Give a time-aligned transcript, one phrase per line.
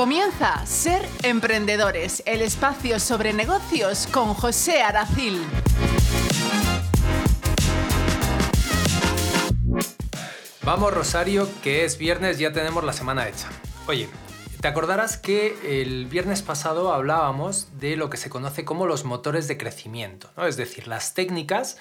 [0.00, 5.42] Comienza Ser Emprendedores, el espacio sobre negocios con José Aracil.
[10.62, 13.50] Vamos Rosario, que es viernes, ya tenemos la semana hecha.
[13.88, 14.08] Oye,
[14.62, 19.48] te acordarás que el viernes pasado hablábamos de lo que se conoce como los motores
[19.48, 20.46] de crecimiento, ¿no?
[20.46, 21.76] es decir, las técnicas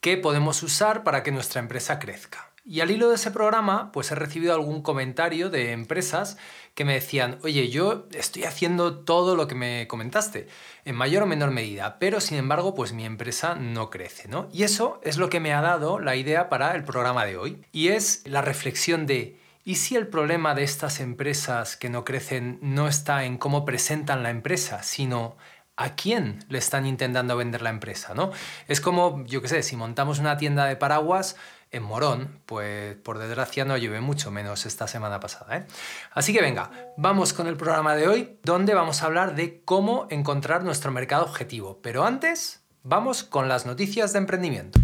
[0.00, 2.53] que podemos usar para que nuestra empresa crezca.
[2.66, 6.38] Y al hilo de ese programa, pues he recibido algún comentario de empresas
[6.74, 10.48] que me decían, oye, yo estoy haciendo todo lo que me comentaste,
[10.86, 14.48] en mayor o menor medida, pero sin embargo, pues mi empresa no crece, ¿no?
[14.50, 17.62] Y eso es lo que me ha dado la idea para el programa de hoy.
[17.70, 22.58] Y es la reflexión de, ¿y si el problema de estas empresas que no crecen
[22.62, 25.36] no está en cómo presentan la empresa, sino
[25.76, 28.30] a quién le están intentando vender la empresa, ¿no?
[28.68, 31.36] Es como, yo qué sé, si montamos una tienda de paraguas,
[31.74, 35.56] en Morón, pues por desgracia no llueve mucho menos esta semana pasada.
[35.56, 35.66] ¿eh?
[36.12, 40.06] Así que venga, vamos con el programa de hoy, donde vamos a hablar de cómo
[40.10, 41.80] encontrar nuestro mercado objetivo.
[41.82, 44.78] Pero antes, vamos con las noticias de emprendimiento.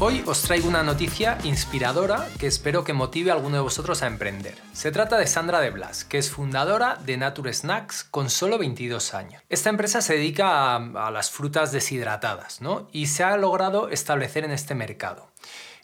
[0.00, 4.06] Hoy os traigo una noticia inspiradora que espero que motive a alguno de vosotros a
[4.06, 4.54] emprender.
[4.72, 9.12] Se trata de Sandra de Blas, que es fundadora de Nature Snacks con solo 22
[9.14, 9.42] años.
[9.48, 12.86] Esta empresa se dedica a, las frutas deshidratadas ¿no?
[12.92, 15.32] y se ha logrado establecer en este mercado.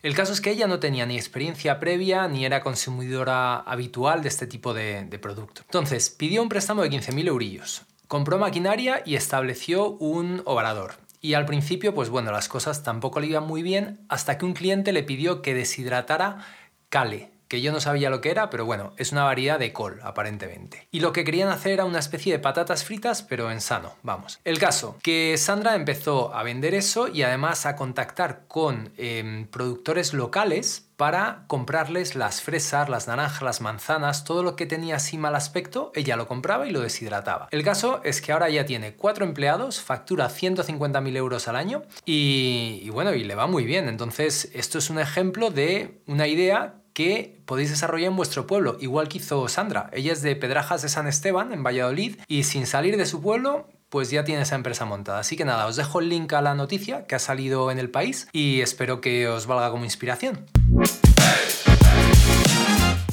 [0.01, 4.29] El caso es que ella no tenía ni experiencia previa ni era consumidora habitual de
[4.29, 5.63] este tipo de, producto.
[5.65, 11.04] Entonces, pidió un préstamo de 15.000 eurillos, compró maquinaria y estableció un obrador.
[11.25, 14.53] Y al principio, pues bueno, las cosas tampoco le iban muy bien hasta que un
[14.53, 16.45] cliente le pidió que deshidratara
[16.91, 20.01] cale, que yo no sabía lo que era, pero bueno, es una variedad de col,
[20.03, 20.89] aparentemente.
[20.91, 24.41] Y lo que querían hacer era una especie de patatas fritas, pero en sano, vamos.
[24.43, 30.15] El caso, que Sandra empezó a vender eso y además a contactar con em, productores
[30.15, 35.37] locales para comprarles las fresas, las naranjas, las manzanas, todo lo que tenía así mal
[35.37, 37.47] aspecto, ella lo compraba y lo deshidrataba.
[37.53, 42.81] El caso es que ahora ya tiene cuatro empleados, factura 150.000 euros al año y,
[42.83, 43.89] y bueno, y le va muy bien.
[43.89, 49.09] Entonces, esto es un ejemplo de una idea que podéis desarrollar en vuestro pueblo, igual
[49.09, 49.91] que hizo Sandra.
[49.93, 53.69] Ella es de Pedrajas de San Esteban, en Valladolid, y sin salir de su pueblo,
[53.91, 55.19] pues ya tiene esa empresa montada.
[55.19, 57.91] Así que nada, os dejo el link a la noticia que ha salido en el
[57.91, 60.47] país y espero que os valga como inspiración.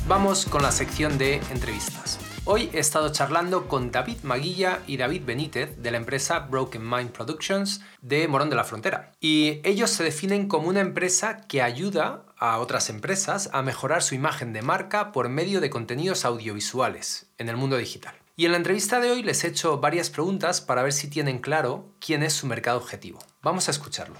[0.07, 2.19] Vamos con la sección de entrevistas.
[2.43, 7.11] Hoy he estado charlando con David Maguilla y David Benítez de la empresa Broken Mind
[7.11, 9.11] Productions de Morón de la Frontera.
[9.21, 14.15] Y ellos se definen como una empresa que ayuda a otras empresas a mejorar su
[14.15, 18.15] imagen de marca por medio de contenidos audiovisuales en el mundo digital.
[18.35, 21.37] Y en la entrevista de hoy les he hecho varias preguntas para ver si tienen
[21.37, 23.19] claro quién es su mercado objetivo.
[23.43, 24.15] Vamos a escucharlo.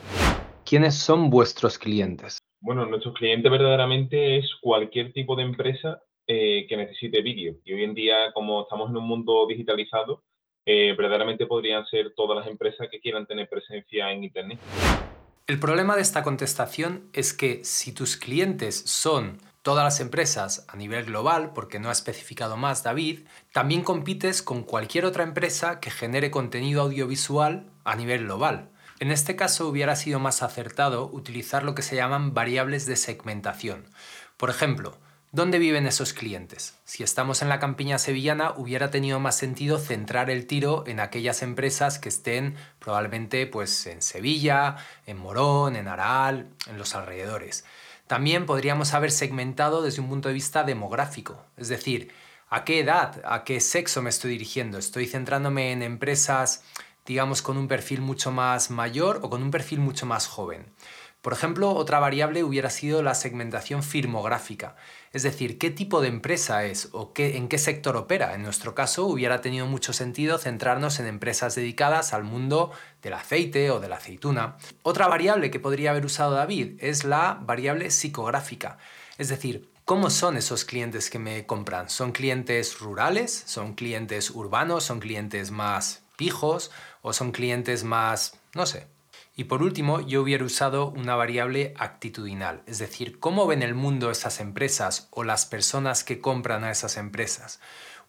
[0.64, 2.38] ¿Quiénes son vuestros clientes?
[2.60, 7.56] Bueno, nuestro cliente verdaderamente es cualquier tipo de empresa eh, que necesite vídeo.
[7.66, 10.24] Y hoy en día, como estamos en un mundo digitalizado,
[10.64, 14.60] eh, verdaderamente podrían ser todas las empresas que quieran tener presencia en Internet.
[15.48, 20.78] El problema de esta contestación es que si tus clientes son todas las empresas a
[20.78, 23.22] nivel global, porque no ha especificado más David,
[23.52, 28.70] también compites con cualquier otra empresa que genere contenido audiovisual a nivel global.
[29.00, 33.86] En este caso hubiera sido más acertado utilizar lo que se llaman variables de segmentación.
[34.38, 34.98] Por ejemplo,
[35.34, 36.78] ¿Dónde viven esos clientes?
[36.84, 41.42] Si estamos en la campiña sevillana, hubiera tenido más sentido centrar el tiro en aquellas
[41.42, 44.76] empresas que estén probablemente pues, en Sevilla,
[45.06, 47.64] en Morón, en Aral, en los alrededores.
[48.08, 52.12] También podríamos haber segmentado desde un punto de vista demográfico, es decir,
[52.50, 54.78] ¿a qué edad, a qué sexo me estoy dirigiendo?
[54.78, 56.66] ¿Estoy centrándome en empresas,
[57.06, 60.66] digamos, con un perfil mucho más mayor o con un perfil mucho más joven?
[61.22, 64.76] Por ejemplo, otra variable hubiera sido la segmentación firmográfica,
[65.14, 68.34] es decir, qué tipo de empresa es o qué, en qué sector opera.
[68.34, 72.72] En nuestro caso, hubiera tenido mucho sentido centrarnos en empresas dedicadas al mundo
[73.04, 74.58] del aceite o de la aceituna.
[74.82, 78.80] Otra variable que podría haber usado David es la variable psicográfica,
[79.18, 81.90] es decir, ¿Cómo son esos clientes que me compran?
[81.90, 83.44] ¿Son clientes rurales?
[83.46, 84.86] ¿Son clientes urbanos?
[84.86, 86.72] ¿Son clientes más pijos?
[87.02, 88.88] ¿O son clientes más, no sé,
[89.36, 94.12] y por último, yo hubiera usado una variable actitudinal, es decir, cómo ven el mundo
[94.12, 97.60] esas empresas o las personas que compran a esas empresas.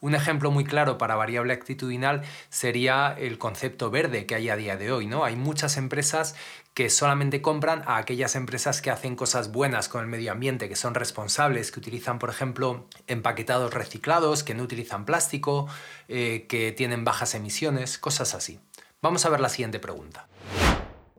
[0.01, 4.77] Un ejemplo muy claro para variable actitudinal sería el concepto verde que hay a día
[4.77, 5.25] de hoy, ¿no?
[5.25, 6.35] Hay muchas empresas
[6.75, 10.75] que solamente compran a aquellas empresas que hacen cosas buenas con el medio ambiente, que
[10.75, 15.69] son responsables, que utilizan, por ejemplo, empaquetados reciclados, que no utilizan plástico,
[16.09, 18.59] eh, que tienen bajas emisiones, cosas así.
[19.03, 20.27] Vamos a ver la siguiente pregunta.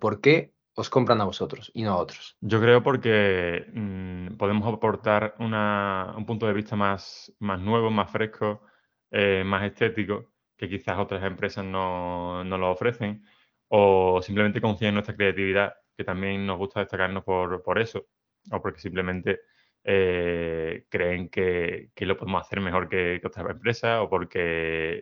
[0.03, 2.35] ¿Por qué os compran a vosotros y no a otros?
[2.41, 8.63] Yo creo porque mm, podemos aportar un punto de vista más, nuevo, más fresco,
[9.11, 13.23] eh, más estético, que quizás otras empresas no, lo ofrecen,
[13.69, 18.07] o simplemente confían en nuestra creatividad, que también nos gusta destacarnos por, eso,
[18.51, 19.39] o porque simplemente
[19.85, 25.01] eh, creen que, lo podemos hacer mejor que, otras empresas o porque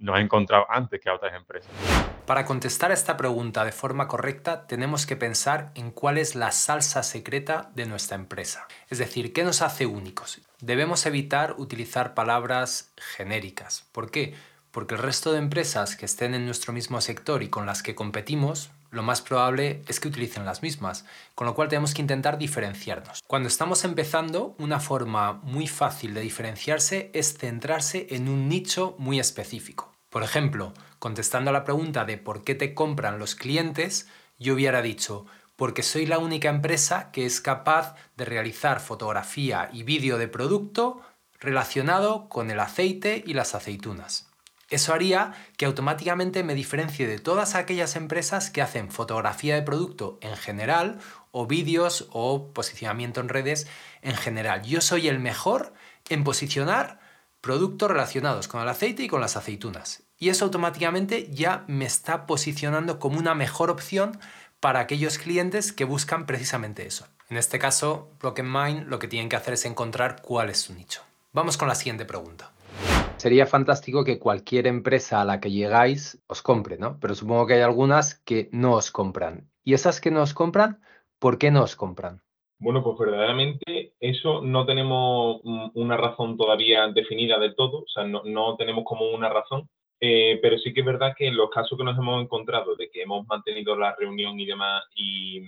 [0.00, 2.19] nos ha encontrado antes que otras empresas.
[2.30, 6.52] Para contestar a esta pregunta de forma correcta, tenemos que pensar en cuál es la
[6.52, 8.68] salsa secreta de nuestra empresa.
[8.88, 10.40] Es decir, ¿qué nos hace únicos?
[10.60, 13.84] Debemos evitar utilizar palabras genéricas.
[13.90, 14.34] ¿Por qué?
[14.70, 17.96] Porque el resto de empresas que estén en nuestro mismo sector y con las que
[17.96, 21.04] competimos lo más probable es que utilicen las mismas,
[21.34, 23.24] con lo cual tenemos que intentar diferenciarnos.
[23.26, 29.18] Cuando estamos empezando, una forma muy fácil de diferenciarse es centrarse en un nicho muy
[29.18, 29.90] específico.
[30.10, 34.06] Por ejemplo, contestando a la pregunta de por qué te compran los clientes,
[34.38, 35.26] yo hubiera dicho,
[35.56, 41.02] porque soy la única empresa que es capaz de realizar fotografía y vídeo de producto
[41.40, 44.30] relacionado con el aceite y las aceitunas.
[44.68, 50.18] Eso haría que automáticamente me diferencie de todas aquellas empresas que hacen fotografía de producto
[50.20, 51.00] en general
[51.32, 53.66] o vídeos o posicionamiento en redes
[54.02, 54.62] en general.
[54.62, 55.72] Yo soy el mejor
[56.08, 57.00] en posicionar
[57.40, 60.04] productos relacionados con el aceite y con las aceitunas.
[60.22, 64.18] Y eso automáticamente ya me está posicionando como una mejor opción
[64.60, 67.06] para aquellos clientes que buscan precisamente eso.
[67.30, 70.74] En este caso, Broken Mind lo que tienen que hacer es encontrar cuál es su
[70.74, 71.00] nicho.
[71.32, 72.52] Vamos con la siguiente pregunta.
[73.16, 76.98] Sería fantástico que cualquier empresa a la que llegáis os compre, ¿no?
[77.00, 79.48] Pero supongo que hay algunas que no os compran.
[79.64, 80.82] ¿Y esas que no os compran,
[81.18, 82.20] por qué no os compran?
[82.58, 85.40] Bueno, pues verdaderamente eso no tenemos
[85.72, 89.66] una razón todavía definida del todo, o sea, no, tenemos como una razón,
[90.00, 92.90] eh, pero sí que es verdad que en los casos que nos hemos encontrado de
[92.90, 95.42] que hemos mantenido la reunión y demás y,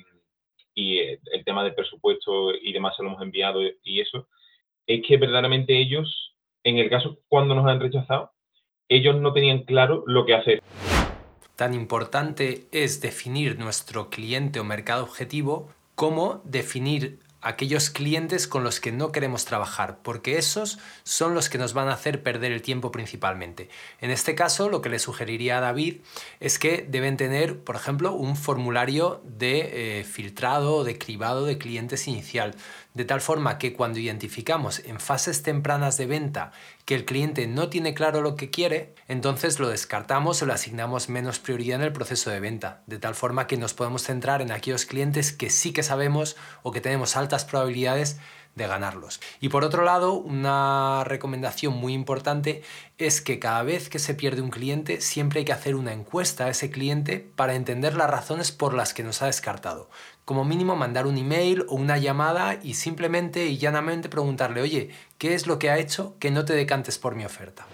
[0.75, 4.29] y el tema del presupuesto y demás se lo hemos enviado y eso,
[4.87, 6.33] es que verdaderamente ellos
[6.65, 8.33] en el caso cuando nos han rechazado,
[8.89, 10.63] ellos no tenían claro lo que hacer.
[11.57, 18.81] Tan importante es definir nuestro cliente o mercado objetivo como definir aquellos clientes con los
[18.81, 22.63] que no queremos trabajar, porque esos son los que nos van a hacer perder el
[22.63, 23.69] tiempo principalmente.
[24.01, 25.97] En este caso, lo que le sugeriría a David
[26.41, 32.07] es que deben tener, por ejemplo, un formulario de eh, filtrado, de cribado de clientes
[32.07, 32.55] inicial,
[32.95, 36.53] de tal forma que cuando identificamos en fases tempranas de venta
[36.85, 41.09] que el cliente no tiene claro lo que quiere, entonces lo descartamos o le asignamos
[41.09, 44.51] menos prioridad en el proceso de venta, de tal forma que nos podemos centrar en
[44.51, 48.19] aquellos clientes que sí que sabemos o que tenemos altas probabilidades
[48.55, 49.21] de ganarlos.
[49.41, 52.63] Y por otro lado, una recomendación muy importante
[52.99, 56.45] es que cada vez que se pierde un cliente, siempre hay que hacer una encuesta
[56.45, 59.89] a ese cliente para entender las razones por las que nos ha descartado
[60.25, 65.35] como mínimo mandar un email o una llamada y simplemente y llanamente preguntarle, oye, ¿qué
[65.35, 67.67] es lo que ha hecho que no te decantes por mi oferta?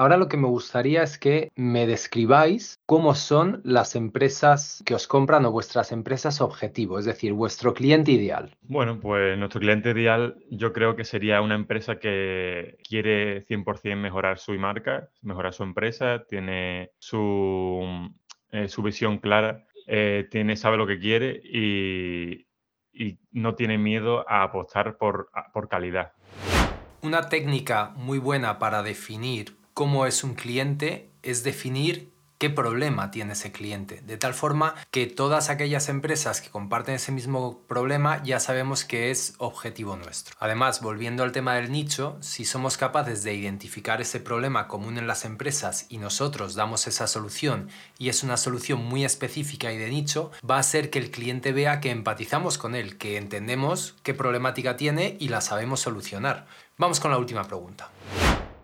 [0.00, 5.06] Ahora lo que me gustaría es que me describáis cómo son las empresas que os
[5.06, 8.56] compran o vuestras empresas objetivo, es decir, vuestro cliente ideal.
[8.62, 14.38] Bueno, pues nuestro cliente ideal yo creo que sería una empresa que quiere 100% mejorar
[14.38, 18.10] su marca, mejorar su empresa, tiene su,
[18.52, 22.46] eh, su visión clara eh, tiene, sabe lo que quiere y,
[23.32, 26.12] no tiene miedo a apostar por, por calidad.
[27.02, 33.34] Una técnica muy buena para definir cómo es un cliente es definir qué problema tiene
[33.34, 38.40] ese cliente, de tal forma que todas aquellas empresas que comparten ese mismo problema ya
[38.40, 40.34] sabemos que es objetivo nuestro.
[40.40, 45.06] Además, volviendo al tema del nicho, si somos capaces de identificar ese problema común en
[45.06, 47.68] las empresas y nosotros damos esa solución
[47.98, 51.52] y es una solución muy específica y de nicho, va a ser que el cliente
[51.52, 56.46] vea que empatizamos con él, que entendemos qué problemática tiene y la sabemos solucionar.
[56.78, 57.90] Vamos con la última pregunta.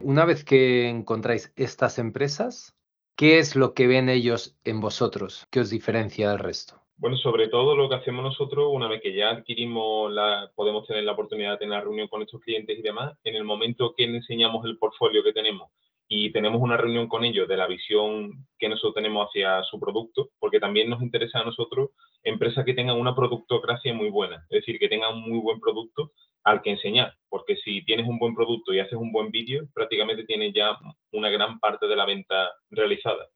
[0.01, 2.76] Una vez que encontráis estas empresas,
[3.17, 6.83] ¿Qué es lo que ven ellos en vosotros que os diferencia del resto?
[6.99, 11.03] Bueno, sobre todo lo que hacemos nosotros, una vez que ya adquirimos, la, podemos tener
[11.05, 14.67] la oportunidad de tener reunión con nuestros clientes y demás, en el momento que enseñamos
[14.67, 15.71] el portfolio que tenemos
[16.09, 20.31] y tenemos una reunión con ellos de la visión que nosotros tenemos hacia su producto,
[20.39, 21.91] porque también nos interesa a nosotros
[22.23, 26.13] empresas que tengan una productocracia muy buena, es decir, que tengan un muy buen producto
[26.45, 30.25] al que enseñar, porque si tienes un buen producto y haces un buen vídeo, prácticamente
[30.25, 30.79] tienes ya
[31.13, 33.29] una gran parte de la venta realizada.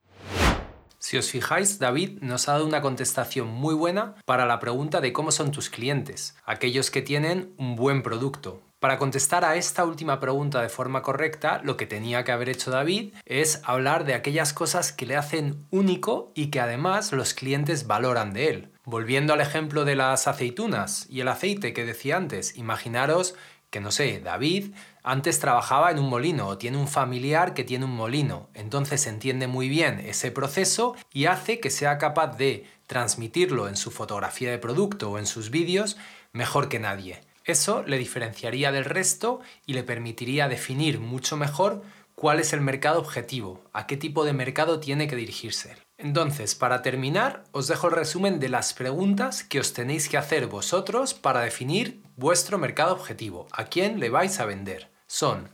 [1.01, 5.15] Si os fijáis, David nos ha dado una contestación muy buena para la pregunta de
[5.15, 8.61] cómo son tus clientes, aquellos que tienen un buen producto.
[8.81, 12.71] Para contestar a esta última pregunta de forma correcta, lo que tenía que haber hecho
[12.71, 17.87] David es hablar de aquellas cosas que le hacen único y que además los clientes
[17.87, 18.71] valoran de él.
[18.85, 23.35] Volviendo al ejemplo de las aceitunas y el aceite que decía antes, imaginaros
[23.71, 27.87] que, no sé, David antes trabajaba en un molino o tiene un familiar que tiene
[27.87, 33.69] un molino, entonces entiende muy bien ese proceso y hace que sea capaz de transmitirlo
[33.69, 35.97] en su fotografía de producto o en sus vídeos
[36.33, 37.21] mejor que nadie.
[37.45, 41.83] Eso le diferenciaría del resto y le permitiría definir mucho mejor
[42.15, 45.77] cuál es el mercado objetivo, a qué tipo de mercado tiene que dirigirse.
[45.97, 50.47] Entonces, para terminar, os dejo el resumen de las preguntas que os tenéis que hacer
[50.47, 54.91] vosotros para definir vuestro mercado objetivo, a quién le vais a vender.
[55.07, 55.49] Son,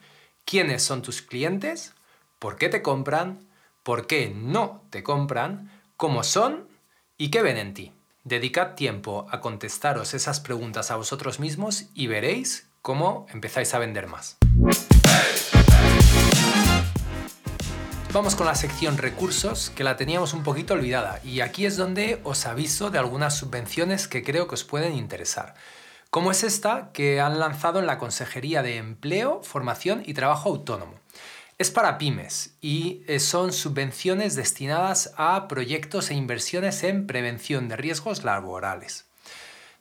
[0.45, 1.95] ¿quiénes son tus clientes?
[2.41, 3.47] ¿Por qué te compran?
[3.85, 5.71] ¿Por qué no te compran?
[5.97, 6.67] ¿Cómo son?
[7.17, 7.93] ¿Y qué ven en ti?
[8.25, 14.09] Dedicad tiempo a contestaros esas preguntas a vosotros mismos y veréis cómo empezáis a vender
[14.09, 14.37] más.
[18.13, 22.21] Vamos con la sección recursos, que la teníamos un poquito olvidada, y aquí es donde
[22.25, 25.55] os aviso de algunas subvenciones que creo que os pueden interesar.
[26.17, 30.95] Como es esta que han lanzado en la Consejería de Empleo, Formación y Trabajo Autónomo.
[31.59, 37.77] Es para pymes y eh, son subvenciones destinadas a proyectos e inversiones en prevención de
[37.77, 39.05] riesgos laborales.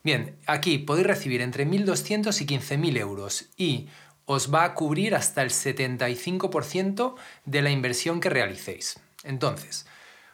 [0.04, 3.88] Bien, aquí podéis recibir entre 1.200 y 15.000 euros y
[4.25, 7.15] os va a cubrir hasta el 75%
[7.46, 9.00] de la inversión que realicéis.
[9.24, 9.86] Entonces,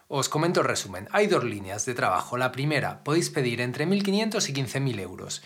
[0.08, 1.08] os comento el resumen.
[1.12, 2.38] Hay dos líneas de trabajo.
[2.38, 5.42] La primera, podéis pedir entre 1.500 y 15.000 euros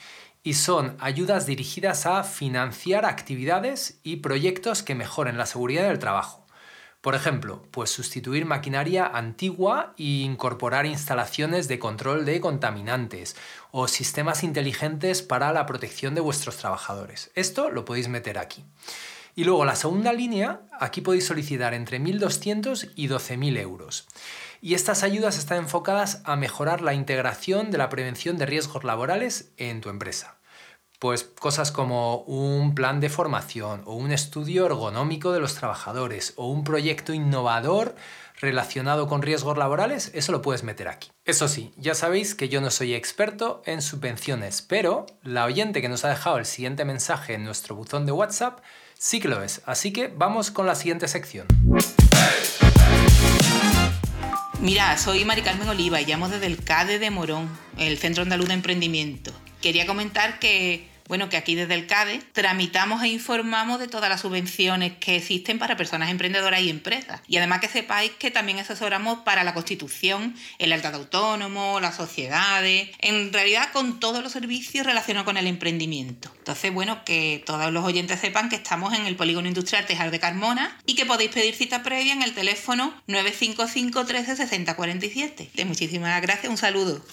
[0.45, 6.45] y son ayudas dirigidas a financiar actividades y proyectos que mejoren la seguridad del trabajo.
[7.01, 13.35] Por ejemplo, pues sustituir maquinaria antigua e incorporar instalaciones de control de contaminantes
[13.71, 17.31] o sistemas inteligentes para la protección de vuestros trabajadores.
[17.33, 18.63] Esto lo podéis meter aquí.
[19.35, 24.07] Y luego la segunda línea, aquí podéis solicitar entre 1.200 y 12.000 euros.
[24.61, 29.51] Y estas ayudas están enfocadas a mejorar la integración de la prevención de riesgos laborales
[29.57, 30.37] en tu empresa.
[30.99, 36.49] Pues cosas como un plan de formación o un estudio ergonómico de los trabajadores o
[36.49, 37.95] un proyecto innovador
[38.39, 41.11] relacionado con riesgos laborales, eso lo puedes meter aquí.
[41.25, 45.89] Eso sí, ya sabéis que yo no soy experto en subvenciones, pero la oyente que
[45.89, 48.59] nos ha dejado el siguiente mensaje en nuestro buzón de WhatsApp
[48.97, 49.61] sí que lo es.
[49.65, 51.47] Así que vamos con la siguiente sección.
[54.65, 58.47] Mira, soy Mari Carmen Oliva y llamo desde el CADE de Morón, el Centro Andaluz
[58.47, 59.31] de Emprendimiento.
[59.61, 64.21] Quería comentar que bueno, que aquí desde el CADE tramitamos e informamos de todas las
[64.21, 67.21] subvenciones que existen para personas emprendedoras y empresas.
[67.27, 72.89] Y además que sepáis que también asesoramos para la constitución, el alcalde autónomo, las sociedades,
[72.99, 76.31] en realidad con todos los servicios relacionados con el emprendimiento.
[76.37, 80.19] Entonces, bueno, que todos los oyentes sepan que estamos en el Polígono Industrial Tejar de
[80.19, 85.65] Carmona y que podéis pedir cita previa en el teléfono 955 13 60 47.
[85.65, 87.03] Muchísimas gracias, un saludo.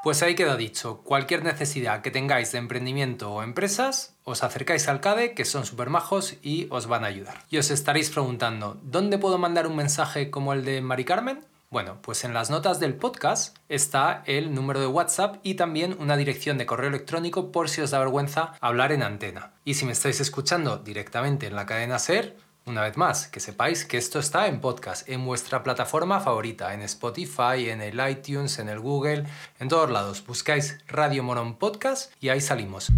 [0.00, 5.00] Pues ahí queda dicho, cualquier necesidad que tengáis de emprendimiento o empresas, os acercáis al
[5.00, 7.42] CADE, que son súper majos y os van a ayudar.
[7.50, 11.40] Y os estaréis preguntando, ¿dónde puedo mandar un mensaje como el de Mari Carmen?
[11.70, 16.16] Bueno, pues en las notas del podcast está el número de WhatsApp y también una
[16.16, 19.52] dirección de correo electrónico por si os da vergüenza hablar en antena.
[19.64, 22.36] Y si me estáis escuchando directamente en la cadena SER,
[22.68, 26.82] una vez más, que sepáis que esto está en podcast, en vuestra plataforma favorita, en
[26.82, 29.24] Spotify, en el iTunes, en el Google,
[29.58, 30.24] en todos lados.
[30.26, 32.88] Buscáis Radio Morón Podcast y ahí salimos.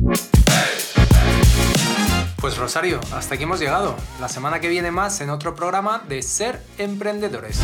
[2.40, 3.94] Pues Rosario, hasta aquí hemos llegado.
[4.20, 7.60] La semana que viene más en otro programa de Ser Emprendedores.